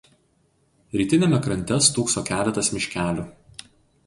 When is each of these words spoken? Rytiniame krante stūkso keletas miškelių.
Rytiniame 1.01 1.39
krante 1.49 1.79
stūkso 1.89 2.25
keletas 2.31 2.71
miškelių. 2.79 3.29